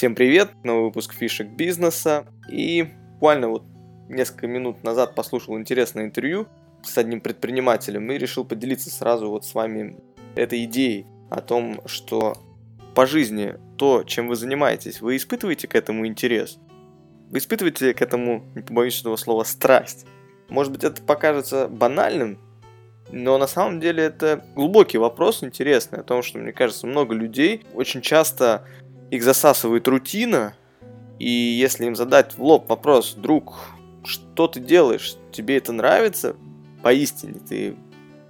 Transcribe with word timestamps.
Всем 0.00 0.14
привет, 0.14 0.48
новый 0.64 0.84
выпуск 0.84 1.12
фишек 1.12 1.46
бизнеса. 1.46 2.24
И 2.48 2.88
буквально 3.12 3.48
вот 3.48 3.64
несколько 4.08 4.46
минут 4.46 4.82
назад 4.82 5.14
послушал 5.14 5.58
интересное 5.58 6.06
интервью 6.06 6.46
с 6.82 6.96
одним 6.96 7.20
предпринимателем 7.20 8.10
и 8.10 8.16
решил 8.16 8.46
поделиться 8.46 8.88
сразу 8.88 9.28
вот 9.28 9.44
с 9.44 9.52
вами 9.52 9.98
этой 10.36 10.64
идеей 10.64 11.04
о 11.28 11.42
том, 11.42 11.82
что 11.84 12.38
по 12.94 13.04
жизни 13.04 13.56
то, 13.76 14.02
чем 14.02 14.28
вы 14.28 14.36
занимаетесь, 14.36 15.02
вы 15.02 15.16
испытываете 15.16 15.68
к 15.68 15.74
этому 15.74 16.06
интерес? 16.06 16.58
Вы 17.28 17.36
испытываете 17.36 17.92
к 17.92 18.00
этому, 18.00 18.46
не 18.54 18.62
побоюсь 18.62 18.98
этого 19.02 19.16
слова, 19.16 19.44
страсть? 19.44 20.06
Может 20.48 20.72
быть, 20.72 20.82
это 20.82 21.02
покажется 21.02 21.68
банальным, 21.68 22.38
но 23.12 23.36
на 23.36 23.46
самом 23.46 23.80
деле 23.80 24.04
это 24.04 24.42
глубокий 24.54 24.96
вопрос, 24.96 25.44
интересный, 25.44 25.98
о 25.98 26.04
том, 26.04 26.22
что, 26.22 26.38
мне 26.38 26.54
кажется, 26.54 26.86
много 26.86 27.14
людей 27.14 27.66
очень 27.74 28.00
часто 28.00 28.64
их 29.10 29.22
засасывает 29.22 29.88
рутина, 29.88 30.54
и 31.18 31.28
если 31.28 31.86
им 31.86 31.96
задать 31.96 32.36
в 32.36 32.42
лоб 32.42 32.68
вопрос, 32.68 33.14
друг, 33.14 33.58
что 34.04 34.48
ты 34.48 34.60
делаешь, 34.60 35.16
тебе 35.32 35.56
это 35.58 35.72
нравится, 35.72 36.36
поистине 36.82 37.40
ты 37.46 37.76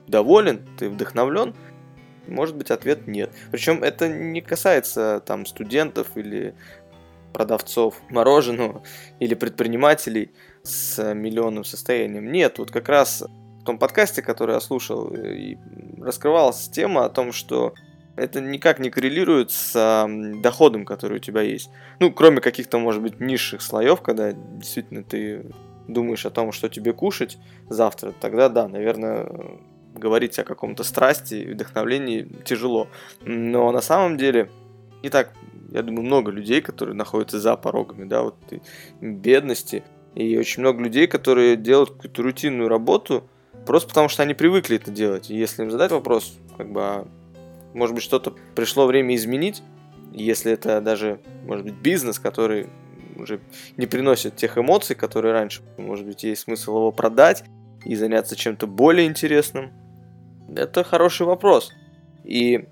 доволен, 0.08 0.66
ты 0.78 0.88
вдохновлен, 0.88 1.54
может 2.26 2.56
быть 2.56 2.70
ответ 2.70 3.06
нет. 3.06 3.30
Причем 3.50 3.82
это 3.82 4.08
не 4.08 4.40
касается 4.40 5.22
там 5.24 5.46
студентов 5.46 6.16
или 6.16 6.54
продавцов 7.32 8.00
мороженого 8.08 8.82
или 9.20 9.34
предпринимателей 9.34 10.32
с 10.62 11.14
миллионным 11.14 11.64
состоянием. 11.64 12.30
Нет, 12.32 12.58
вот 12.58 12.70
как 12.70 12.88
раз 12.88 13.22
в 13.60 13.64
том 13.64 13.78
подкасте, 13.78 14.22
который 14.22 14.54
я 14.54 14.60
слушал, 14.60 15.14
и 15.14 15.56
раскрывалась 16.00 16.68
тема 16.68 17.04
о 17.04 17.08
том, 17.10 17.32
что 17.32 17.74
это 18.16 18.40
никак 18.40 18.78
не 18.78 18.90
коррелирует 18.90 19.50
с 19.50 20.06
доходом, 20.42 20.84
который 20.84 21.16
у 21.16 21.20
тебя 21.20 21.42
есть. 21.42 21.70
Ну, 21.98 22.12
кроме 22.12 22.40
каких-то, 22.40 22.78
может 22.78 23.02
быть, 23.02 23.20
низших 23.20 23.62
слоев, 23.62 24.00
когда 24.02 24.32
действительно 24.32 25.02
ты 25.02 25.46
думаешь 25.88 26.26
о 26.26 26.30
том, 26.30 26.52
что 26.52 26.68
тебе 26.68 26.92
кушать 26.92 27.38
завтра, 27.68 28.12
тогда 28.20 28.48
да, 28.48 28.68
наверное, 28.68 29.30
говорить 29.94 30.38
о 30.38 30.44
каком-то 30.44 30.84
страсти 30.84 31.34
и 31.34 31.52
вдохновлении 31.52 32.28
тяжело. 32.44 32.88
Но 33.22 33.72
на 33.72 33.80
самом 33.80 34.16
деле 34.16 34.50
не 35.02 35.08
так, 35.08 35.32
я 35.70 35.82
думаю, 35.82 36.04
много 36.04 36.30
людей, 36.30 36.60
которые 36.60 36.94
находятся 36.94 37.40
за 37.40 37.56
порогами, 37.56 38.04
да, 38.04 38.22
вот 38.22 38.36
бедности. 39.00 39.82
И 40.14 40.36
очень 40.36 40.62
много 40.62 40.82
людей, 40.82 41.06
которые 41.06 41.56
делают 41.56 41.90
какую-то 41.90 42.22
рутинную 42.22 42.68
работу, 42.68 43.28
просто 43.66 43.88
потому 43.88 44.08
что 44.08 44.22
они 44.22 44.34
привыкли 44.34 44.76
это 44.76 44.90
делать. 44.90 45.30
И 45.30 45.36
если 45.36 45.62
им 45.62 45.70
задать 45.70 45.92
вопрос, 45.92 46.36
как 46.56 46.70
бы, 46.72 46.80
а 46.80 47.06
может 47.74 47.94
быть, 47.94 48.04
что-то 48.04 48.34
пришло 48.54 48.86
время 48.86 49.14
изменить, 49.14 49.62
если 50.12 50.52
это 50.52 50.80
даже, 50.80 51.20
может 51.44 51.64
быть, 51.64 51.74
бизнес, 51.74 52.18
который 52.18 52.68
уже 53.16 53.40
не 53.76 53.86
приносит 53.86 54.36
тех 54.36 54.58
эмоций, 54.58 54.96
которые 54.96 55.32
раньше. 55.32 55.62
Может 55.76 56.06
быть, 56.06 56.24
есть 56.24 56.42
смысл 56.42 56.76
его 56.76 56.92
продать 56.92 57.44
и 57.84 57.94
заняться 57.94 58.36
чем-то 58.36 58.66
более 58.66 59.06
интересным. 59.06 59.72
Это 60.54 60.82
хороший 60.82 61.26
вопрос. 61.26 61.72
И 62.24 62.66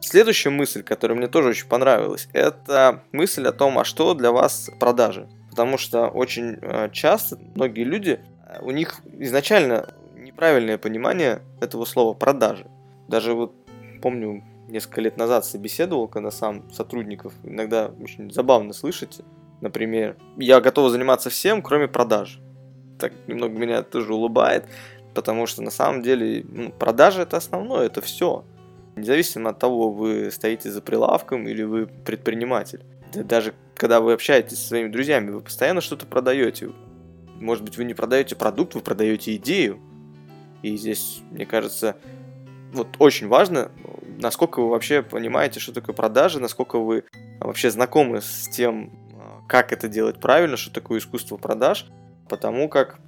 следующая 0.00 0.50
мысль, 0.50 0.82
которая 0.82 1.16
мне 1.16 1.26
тоже 1.26 1.50
очень 1.50 1.68
понравилась, 1.68 2.28
это 2.32 3.02
мысль 3.12 3.46
о 3.46 3.52
том, 3.52 3.78
а 3.78 3.84
что 3.84 4.14
для 4.14 4.30
вас 4.30 4.70
продажи. 4.78 5.28
Потому 5.50 5.78
что 5.78 6.08
очень 6.08 6.58
э, 6.60 6.90
часто 6.92 7.38
многие 7.54 7.84
люди, 7.84 8.20
у 8.60 8.70
них 8.70 9.00
изначально 9.18 9.94
неправильное 10.16 10.78
понимание 10.78 11.42
этого 11.60 11.84
слова 11.84 12.14
продажи. 12.14 12.66
Даже 13.08 13.34
вот 13.34 13.54
помню, 14.04 14.44
несколько 14.68 15.00
лет 15.00 15.16
назад 15.16 15.46
собеседовал, 15.46 16.08
когда 16.08 16.30
сам 16.30 16.70
сотрудников. 16.70 17.32
Иногда 17.42 17.90
очень 18.02 18.30
забавно 18.30 18.74
слышать. 18.74 19.22
Например, 19.62 20.18
я 20.36 20.60
готов 20.60 20.90
заниматься 20.90 21.30
всем, 21.30 21.62
кроме 21.62 21.88
продаж. 21.88 22.38
Так 22.98 23.14
немного 23.26 23.58
меня 23.58 23.82
тоже 23.82 24.12
улыбает, 24.12 24.66
потому 25.14 25.46
что 25.46 25.62
на 25.62 25.70
самом 25.70 26.02
деле 26.02 26.44
ну, 26.46 26.70
продажи 26.70 27.22
это 27.22 27.38
основное, 27.38 27.86
это 27.86 28.02
все. 28.02 28.44
Независимо 28.94 29.50
от 29.50 29.58
того, 29.58 29.90
вы 29.90 30.30
стоите 30.30 30.70
за 30.70 30.82
прилавком 30.82 31.48
или 31.48 31.62
вы 31.62 31.86
предприниматель. 31.86 32.84
Даже 33.14 33.54
когда 33.74 34.02
вы 34.02 34.12
общаетесь 34.12 34.58
со 34.58 34.68
своими 34.68 34.88
друзьями, 34.88 35.30
вы 35.30 35.40
постоянно 35.40 35.80
что-то 35.80 36.04
продаете. 36.04 36.72
Может 37.40 37.64
быть, 37.64 37.78
вы 37.78 37.84
не 37.84 37.94
продаете 37.94 38.36
продукт, 38.36 38.74
вы 38.74 38.82
продаете 38.82 39.34
идею. 39.36 39.80
И 40.60 40.76
здесь, 40.76 41.22
мне 41.30 41.46
кажется, 41.46 41.96
вот 42.74 42.88
очень 42.98 43.28
важно, 43.28 43.70
насколько 44.18 44.60
вы 44.60 44.70
вообще 44.70 45.02
понимаете, 45.02 45.60
что 45.60 45.72
такое 45.72 45.94
продажи, 45.94 46.40
насколько 46.40 46.78
вы 46.78 47.04
вообще 47.40 47.70
знакомы 47.70 48.20
с 48.20 48.48
тем, 48.48 48.92
а, 49.12 49.40
как 49.48 49.72
это 49.72 49.88
делать 49.88 50.20
правильно, 50.20 50.56
что 50.56 50.72
такое 50.72 50.98
искусство 50.98 51.36
продаж, 51.36 51.86
потому 52.28 52.68
как, 52.68 52.98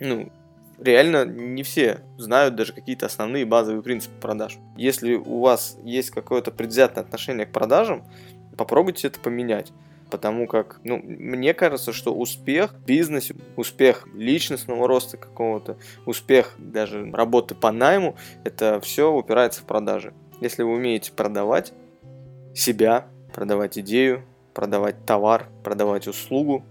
ну, 0.00 0.30
реально 0.78 1.24
не 1.24 1.62
все 1.62 2.00
знают 2.18 2.54
даже 2.54 2.72
какие-то 2.72 3.06
основные 3.06 3.44
базовые 3.44 3.82
принципы 3.82 4.20
продаж. 4.20 4.58
Если 4.76 5.14
у 5.14 5.40
вас 5.40 5.78
есть 5.84 6.10
какое-то 6.10 6.50
предвзятое 6.50 7.04
отношение 7.04 7.46
к 7.46 7.52
продажам, 7.52 8.04
попробуйте 8.56 9.08
это 9.08 9.20
поменять 9.20 9.72
потому 10.12 10.46
как, 10.46 10.78
ну, 10.84 10.98
мне 11.02 11.54
кажется, 11.54 11.94
что 11.94 12.14
успех 12.14 12.74
в 12.74 12.84
бизнесе, 12.84 13.34
успех 13.56 14.06
личностного 14.14 14.86
роста 14.86 15.16
какого-то, 15.16 15.78
успех 16.04 16.52
даже 16.58 17.10
работы 17.12 17.54
по 17.54 17.72
найму, 17.72 18.14
это 18.44 18.78
все 18.82 19.10
упирается 19.10 19.62
в 19.62 19.64
продажи. 19.64 20.12
Если 20.42 20.64
вы 20.64 20.72
умеете 20.72 21.12
продавать 21.12 21.72
себя, 22.52 23.06
продавать 23.32 23.78
идею, 23.78 24.24
продавать 24.54 24.96
товар, 25.06 25.46
продавать 25.62 26.08
услугу, 26.08 26.64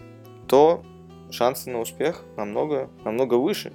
то 0.49 0.83
шансы 1.29 1.69
на 1.69 1.79
успех 1.79 2.25
намного, 2.35 2.89
намного 3.05 3.35
выше. 3.35 3.71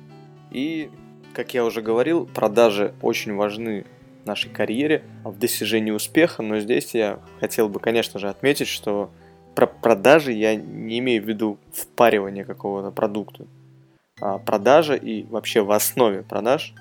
И, 0.50 0.90
как 1.32 1.54
я 1.54 1.64
уже 1.64 1.80
говорил, 1.80 2.26
продажи 2.26 2.92
очень 3.00 3.34
важны 3.36 3.86
в 4.22 4.26
нашей 4.26 4.50
карьере, 4.50 5.02
в 5.24 5.38
достижении 5.38 5.92
успеха, 5.92 6.42
но 6.42 6.60
здесь 6.60 6.94
я 6.94 7.20
хотел 7.40 7.70
бы, 7.70 7.80
конечно 7.80 8.20
же, 8.20 8.28
отметить, 8.28 8.68
что 8.68 9.08
про 9.54 9.66
продажи 9.66 10.32
я 10.32 10.56
не 10.56 10.98
имею 10.98 11.22
в 11.22 11.26
виду 11.26 11.56
впаривание 11.72 12.44
какого-то 12.44 12.90
продукта. 12.90 13.46
А 14.20 14.36
продажа 14.36 14.94
и 14.94 15.22
вообще 15.22 15.62
в 15.62 15.70
основе 15.70 16.22
продаж 16.22 16.74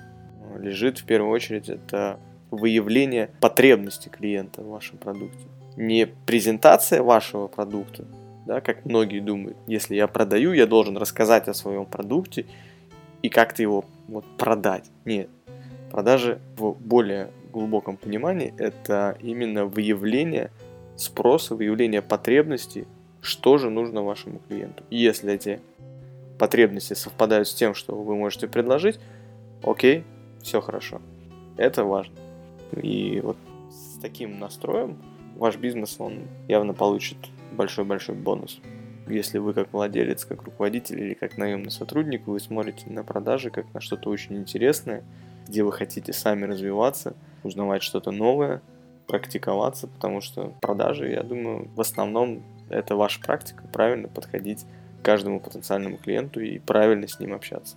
лежит 0.58 0.98
в 0.98 1.06
первую 1.06 1.30
очередь 1.30 1.70
это 1.70 2.20
выявление 2.50 3.30
потребности 3.40 4.08
клиента 4.08 4.62
в 4.62 4.68
вашем 4.68 4.98
продукте. 4.98 5.46
Не 5.76 6.06
презентация 6.06 7.02
вашего 7.02 7.48
продукта, 7.48 8.04
да, 8.46 8.60
как 8.60 8.84
многие 8.84 9.20
думают. 9.20 9.56
Если 9.66 9.94
я 9.94 10.06
продаю, 10.06 10.52
я 10.52 10.66
должен 10.66 10.96
рассказать 10.96 11.48
о 11.48 11.54
своем 11.54 11.84
продукте 11.84 12.46
и 13.22 13.28
как-то 13.28 13.62
его 13.62 13.84
вот, 14.08 14.24
продать. 14.38 14.84
Нет. 15.04 15.28
Продажи 15.90 16.38
в 16.56 16.72
более 16.72 17.30
глубоком 17.52 17.96
понимании 17.96 18.54
это 18.58 19.16
именно 19.20 19.66
выявление 19.66 20.50
спроса, 20.96 21.54
выявления 21.54 22.02
потребностей, 22.02 22.86
что 23.20 23.58
же 23.58 23.70
нужно 23.70 24.02
вашему 24.02 24.40
клиенту. 24.48 24.84
Если 24.90 25.32
эти 25.32 25.60
потребности 26.38 26.94
совпадают 26.94 27.48
с 27.48 27.54
тем, 27.54 27.74
что 27.74 27.94
вы 27.94 28.14
можете 28.14 28.46
предложить, 28.46 29.00
окей, 29.62 30.04
все 30.42 30.60
хорошо. 30.60 31.00
Это 31.56 31.84
важно. 31.84 32.14
И 32.72 33.20
вот 33.20 33.36
с 33.70 33.98
таким 34.00 34.38
настроем 34.38 34.98
ваш 35.36 35.56
бизнес, 35.56 35.96
он 35.98 36.22
явно 36.48 36.74
получит 36.74 37.18
большой-большой 37.52 38.14
бонус. 38.14 38.60
Если 39.08 39.38
вы 39.38 39.54
как 39.54 39.72
владелец, 39.72 40.24
как 40.24 40.42
руководитель 40.42 41.00
или 41.00 41.14
как 41.14 41.38
наемный 41.38 41.70
сотрудник, 41.70 42.26
вы 42.26 42.40
смотрите 42.40 42.90
на 42.90 43.04
продажи 43.04 43.50
как 43.50 43.72
на 43.72 43.80
что-то 43.80 44.10
очень 44.10 44.36
интересное, 44.36 45.04
где 45.46 45.62
вы 45.62 45.72
хотите 45.72 46.12
сами 46.12 46.44
развиваться, 46.44 47.14
узнавать 47.44 47.82
что-то 47.82 48.10
новое, 48.10 48.62
практиковаться, 49.06 49.86
потому 49.86 50.20
что 50.20 50.52
продажи, 50.60 51.10
я 51.10 51.22
думаю, 51.22 51.68
в 51.76 51.80
основном 51.80 52.42
это 52.68 52.96
ваша 52.96 53.20
практика, 53.20 53.62
правильно 53.72 54.08
подходить 54.08 54.66
к 55.00 55.04
каждому 55.04 55.38
потенциальному 55.38 55.98
клиенту 55.98 56.40
и 56.40 56.58
правильно 56.58 57.06
с 57.06 57.20
ним 57.20 57.32
общаться. 57.32 57.76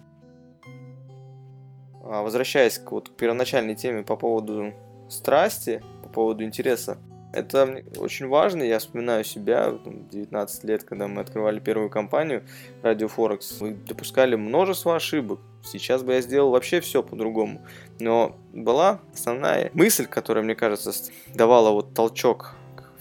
А, 2.04 2.24
возвращаясь 2.24 2.80
к, 2.80 2.92
вот, 2.92 3.10
к 3.10 3.13
первоначальной 3.13 3.75
теме 3.75 4.02
по 4.02 4.16
поводу 4.16 4.74
страсти, 5.10 5.82
по 6.04 6.10
поводу 6.10 6.44
интереса, 6.44 6.98
это 7.32 7.84
очень 7.98 8.28
важно, 8.28 8.64
я 8.64 8.80
вспоминаю 8.80 9.24
себя, 9.24 9.74
19 9.86 10.64
лет, 10.64 10.84
когда 10.84 11.08
мы 11.08 11.22
открывали 11.22 11.60
первую 11.60 11.90
компанию 11.90 12.44
Radio 12.82 13.12
Forex, 13.16 13.58
мы 13.60 13.76
допускали 13.76 14.36
множество 14.36 14.96
ошибок, 14.96 15.40
сейчас 15.64 16.02
бы 16.02 16.14
я 16.14 16.22
сделал 16.22 16.52
вообще 16.52 16.80
все 16.80 17.04
по-другому. 17.04 17.62
Но 18.00 18.36
была 18.54 19.00
основная 19.14 19.70
мысль, 19.74 20.08
которая, 20.08 20.44
мне 20.44 20.56
кажется, 20.56 20.92
давала 21.34 21.70
вот 21.70 21.94
толчок 21.94 22.56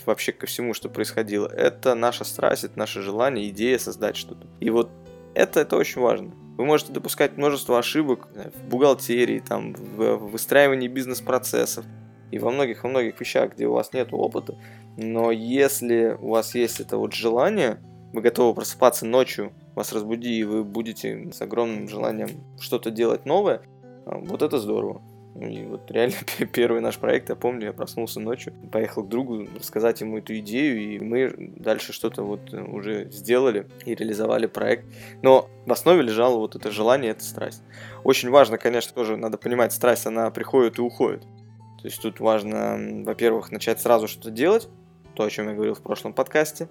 вообще 0.05 0.33
ко 0.33 0.47
всему, 0.47 0.75
что 0.75 0.89
происходило. 0.89 1.47
Это 1.47 1.95
наша 1.95 2.25
страсть, 2.25 2.65
это 2.65 2.79
наше 2.79 3.03
желание, 3.03 3.49
идея 3.49 3.79
создать 3.79 4.17
что-то. 4.17 4.47
И 4.61 4.71
вот 4.71 4.91
это, 5.35 5.61
это 5.61 5.77
очень 5.77 6.01
важно. 6.01 6.33
Вы 6.59 6.65
можете 6.65 6.93
допускать 6.93 7.37
множество 7.37 7.79
ошибок 7.79 8.27
в 8.35 8.69
бухгалтерии, 8.69 9.39
там, 9.39 9.75
в 9.75 10.17
выстраивании 10.17 10.89
бизнес-процессов. 10.89 11.87
и 12.31 12.39
во 12.39 12.51
многих, 12.51 12.83
во 12.83 12.91
многих 12.91 13.19
вещах, 13.19 13.55
где 13.55 13.67
у 13.67 13.73
вас 13.73 13.95
нет 13.95 14.09
опыта. 14.13 14.55
Но 14.99 15.31
если 15.31 16.19
у 16.21 16.31
вас 16.31 16.55
есть 16.55 16.79
это 16.79 16.99
вот 16.99 17.15
желание, 17.15 17.79
вы 18.13 18.21
готовы 18.21 18.55
просыпаться 18.55 19.07
ночью, 19.07 19.53
вас 19.75 19.93
разбуди, 19.95 20.41
и 20.41 20.45
вы 20.45 20.63
будете 20.63 21.33
с 21.33 21.41
огромным 21.41 21.89
желанием 21.89 22.29
что-то 22.61 22.91
делать 22.91 23.25
новое, 23.25 23.63
а, 24.05 24.19
вот 24.19 24.43
это 24.43 24.59
здорово. 24.59 25.01
И 25.41 25.65
вот 25.65 25.91
реально 25.91 26.17
первый 26.53 26.81
наш 26.81 26.99
проект, 26.99 27.29
я 27.29 27.37
помню, 27.37 27.67
я 27.67 27.73
проснулся 27.73 28.21
ночью, 28.21 28.53
поехал 28.73 29.05
к 29.05 29.09
другу 29.09 29.47
рассказать 29.57 30.01
ему 30.01 30.19
эту 30.19 30.37
идею, 30.39 30.81
и 30.81 30.99
мы 30.99 31.33
дальше 31.57 31.93
что-то 31.93 32.23
вот 32.23 32.53
уже 32.53 33.11
сделали 33.11 33.67
и 33.85 33.95
реализовали 33.95 34.47
проект. 34.47 34.87
Но 35.23 35.49
в 35.67 35.73
основе 35.73 36.03
лежало 36.03 36.39
вот 36.39 36.57
это 36.57 36.71
желание, 36.71 37.13
это 37.13 37.23
страсть. 37.23 37.63
Очень 38.03 38.31
важно, 38.31 38.59
конечно, 38.59 38.93
тоже 38.95 39.17
надо 39.17 39.39
понимать, 39.39 39.73
страсть, 39.73 40.07
она 40.07 40.31
приходит 40.31 40.79
и 40.79 40.83
уходит. 40.83 41.23
То 41.23 41.85
есть 41.85 42.03
тут 42.03 42.19
важно, 42.19 43.05
во-первых, 43.05 43.53
начать 43.53 43.81
сразу 43.81 44.09
что-то 44.09 44.31
делать, 44.31 44.69
то, 45.15 45.23
о 45.23 45.31
чем 45.31 45.49
я 45.49 45.55
говорил 45.55 45.75
в 45.75 45.83
прошлом 45.83 46.13
подкасте, 46.13 46.69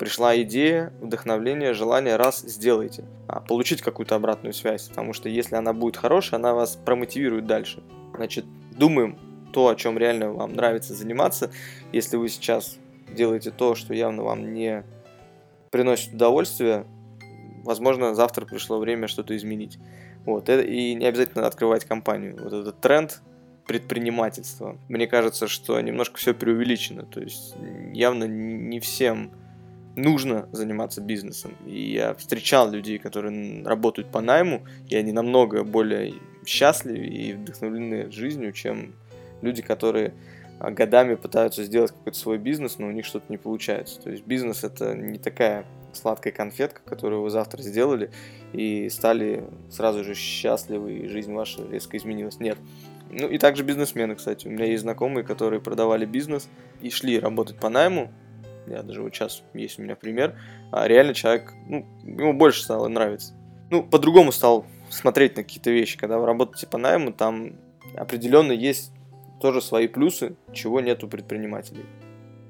пришла 0.00 0.34
идея, 0.40 0.94
вдохновление, 1.02 1.74
желание, 1.74 2.16
раз, 2.16 2.40
сделайте. 2.40 3.04
А 3.28 3.40
получить 3.40 3.82
какую-то 3.82 4.14
обратную 4.14 4.54
связь, 4.54 4.88
потому 4.88 5.12
что 5.12 5.28
если 5.28 5.56
она 5.56 5.74
будет 5.74 5.98
хорошая, 5.98 6.40
она 6.40 6.54
вас 6.54 6.74
промотивирует 6.74 7.46
дальше. 7.46 7.82
Значит, 8.16 8.46
думаем 8.74 9.18
то, 9.52 9.68
о 9.68 9.74
чем 9.74 9.98
реально 9.98 10.32
вам 10.32 10.54
нравится 10.54 10.94
заниматься. 10.94 11.50
Если 11.92 12.16
вы 12.16 12.30
сейчас 12.30 12.78
делаете 13.14 13.50
то, 13.50 13.74
что 13.74 13.92
явно 13.92 14.22
вам 14.22 14.54
не 14.54 14.84
приносит 15.70 16.14
удовольствие, 16.14 16.86
возможно, 17.62 18.14
завтра 18.14 18.46
пришло 18.46 18.78
время 18.78 19.06
что-то 19.06 19.36
изменить. 19.36 19.78
Вот, 20.24 20.48
и 20.48 20.94
не 20.94 21.04
обязательно 21.04 21.46
открывать 21.46 21.84
компанию. 21.84 22.38
Вот 22.42 22.54
этот 22.54 22.80
тренд 22.80 23.20
предпринимательства. 23.66 24.78
Мне 24.88 25.06
кажется, 25.06 25.46
что 25.46 25.78
немножко 25.78 26.16
все 26.16 26.32
преувеличено. 26.32 27.04
То 27.04 27.20
есть 27.20 27.54
явно 27.92 28.24
не 28.24 28.80
всем 28.80 29.30
нужно 29.96 30.48
заниматься 30.52 31.00
бизнесом. 31.00 31.56
И 31.66 31.92
я 31.92 32.14
встречал 32.14 32.70
людей, 32.70 32.98
которые 32.98 33.64
работают 33.64 34.10
по 34.10 34.20
найму, 34.20 34.64
и 34.88 34.96
они 34.96 35.12
намного 35.12 35.64
более 35.64 36.14
счастливы 36.46 37.06
и 37.06 37.32
вдохновлены 37.34 38.10
жизнью, 38.10 38.52
чем 38.52 38.94
люди, 39.42 39.62
которые 39.62 40.14
а, 40.58 40.70
годами 40.70 41.14
пытаются 41.14 41.64
сделать 41.64 41.92
какой-то 41.92 42.18
свой 42.18 42.38
бизнес, 42.38 42.78
но 42.78 42.86
у 42.86 42.92
них 42.92 43.04
что-то 43.04 43.26
не 43.28 43.38
получается. 43.38 44.00
То 44.00 44.10
есть 44.10 44.24
бизнес 44.26 44.64
это 44.64 44.94
не 44.94 45.18
такая 45.18 45.64
сладкая 45.92 46.32
конфетка, 46.32 46.82
которую 46.84 47.22
вы 47.22 47.30
завтра 47.30 47.62
сделали 47.62 48.10
и 48.52 48.88
стали 48.90 49.44
сразу 49.70 50.04
же 50.04 50.14
счастливы, 50.14 50.98
и 50.98 51.08
жизнь 51.08 51.32
ваша 51.32 51.66
резко 51.68 51.96
изменилась. 51.96 52.38
Нет. 52.38 52.58
Ну 53.10 53.28
и 53.28 53.38
также 53.38 53.64
бизнесмены, 53.64 54.14
кстати. 54.14 54.46
У 54.46 54.50
меня 54.50 54.66
есть 54.66 54.82
знакомые, 54.82 55.24
которые 55.24 55.60
продавали 55.60 56.04
бизнес 56.04 56.48
и 56.80 56.90
шли 56.90 57.18
работать 57.18 57.56
по 57.56 57.68
найму, 57.68 58.12
я 58.70 58.82
даже 58.82 59.02
вот 59.02 59.14
сейчас 59.14 59.42
есть 59.54 59.78
у 59.78 59.82
меня 59.82 59.96
пример, 59.96 60.38
а 60.72 60.86
реально 60.88 61.14
человек, 61.14 61.52
ну, 61.66 61.86
ему 62.04 62.32
больше 62.32 62.62
стало 62.62 62.88
нравиться. 62.88 63.34
Ну, 63.70 63.82
по-другому 63.82 64.32
стал 64.32 64.66
смотреть 64.88 65.36
на 65.36 65.42
какие-то 65.42 65.70
вещи. 65.70 65.98
Когда 65.98 66.18
вы 66.18 66.26
работаете 66.26 66.66
по 66.66 66.78
найму, 66.78 67.12
там 67.12 67.56
определенно 67.96 68.52
есть 68.52 68.92
тоже 69.40 69.60
свои 69.62 69.88
плюсы, 69.88 70.36
чего 70.52 70.80
нет 70.80 71.02
у 71.04 71.08
предпринимателей. 71.08 71.84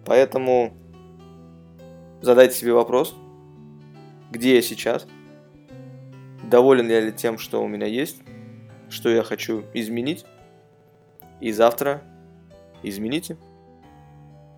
Поэтому 0.04 0.72
задайте 2.20 2.54
себе 2.56 2.72
вопрос, 2.72 3.14
где 4.30 4.56
я 4.56 4.62
сейчас, 4.62 5.06
доволен 6.42 6.88
я 6.88 7.00
ли 7.00 7.12
тем, 7.12 7.38
что 7.38 7.62
у 7.62 7.68
меня 7.68 7.86
есть, 7.86 8.22
что 8.88 9.08
я 9.08 9.22
хочу 9.22 9.64
изменить, 9.74 10.24
и 11.40 11.52
завтра 11.52 12.02
измените. 12.82 13.36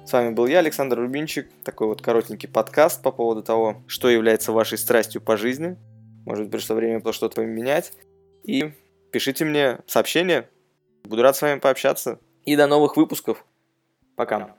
С 0.04 0.12
вами 0.12 0.30
был 0.30 0.46
я, 0.46 0.58
Александр 0.58 0.98
Рубинчик. 0.98 1.48
Такой 1.62 1.86
вот 1.86 2.02
коротенький 2.02 2.48
подкаст 2.48 3.02
по 3.02 3.12
поводу 3.12 3.42
того, 3.42 3.82
что 3.86 4.10
является 4.10 4.52
вашей 4.52 4.76
страстью 4.76 5.22
по 5.22 5.36
жизни. 5.36 5.76
Может 6.26 6.44
быть, 6.44 6.52
пришло 6.52 6.74
время 6.74 7.00
то 7.00 7.12
что-то 7.12 7.36
поменять. 7.36 7.92
И 8.42 8.72
пишите 9.12 9.44
мне 9.44 9.78
сообщения. 9.86 10.50
Буду 11.04 11.22
рад 11.22 11.36
с 11.36 11.42
вами 11.42 11.60
пообщаться. 11.60 12.18
И 12.44 12.56
до 12.56 12.66
новых 12.66 12.96
выпусков. 12.96 13.44
Пока. 14.16 14.56